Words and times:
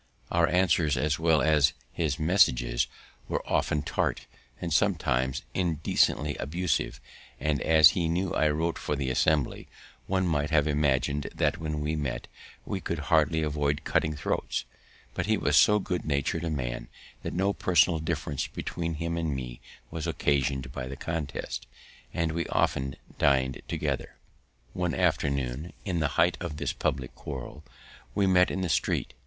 Our 0.31 0.47
answers, 0.47 0.97
as 0.97 1.19
well 1.19 1.43
as 1.43 1.73
his 1.91 2.17
messages, 2.17 2.87
were 3.27 3.47
often 3.47 3.83
tart, 3.83 4.25
and 4.59 4.73
sometimes 4.73 5.43
indecently 5.53 6.35
abusive; 6.37 6.99
and, 7.39 7.61
as 7.61 7.89
he 7.91 8.09
knew 8.09 8.33
I 8.33 8.49
wrote 8.49 8.79
for 8.79 8.95
the 8.95 9.11
Assembly, 9.11 9.67
one 10.07 10.25
might 10.25 10.49
have 10.49 10.65
imagined 10.67 11.29
that, 11.35 11.59
when 11.59 11.81
we 11.81 11.95
met, 11.95 12.27
we 12.65 12.81
could 12.81 12.97
hardly 13.13 13.43
avoid 13.43 13.83
cutting 13.83 14.15
throats; 14.15 14.65
but 15.13 15.27
he 15.27 15.37
was 15.37 15.55
so 15.55 15.77
good 15.77 16.03
natur'd 16.03 16.43
a 16.45 16.49
man 16.49 16.87
that 17.21 17.35
no 17.35 17.53
personal 17.53 17.99
difference 17.99 18.47
between 18.47 18.95
him 18.95 19.17
and 19.17 19.35
me 19.35 19.61
was 19.91 20.07
occasion'd 20.07 20.71
by 20.71 20.87
the 20.87 20.97
contest, 20.97 21.67
and 22.11 22.31
we 22.31 22.47
often 22.47 22.95
din'd 23.19 23.61
together. 23.67 24.13
[Illustration: 24.15 24.49
"One 24.81 24.95
afternoon, 24.95 25.73
in 25.85 25.99
the 25.99 26.07
height 26.17 26.37
of 26.39 26.57
this 26.57 26.73
public 26.73 27.13
quarrel, 27.13 27.63
we 28.15 28.25
met 28.25 28.25
in 28.25 28.25
the 28.25 28.25
street"] 28.25 28.25
One 28.25 28.25
afternoon, 28.25 28.25
in 28.25 28.25
the 28.25 28.25
height 28.25 28.25
of 28.25 28.25
this 28.25 28.25
public 28.25 28.25
quarrel, 28.25 28.25
we 28.25 28.25
met 28.25 28.51
in 28.51 28.61
the 28.61 28.67
street. 28.69 29.13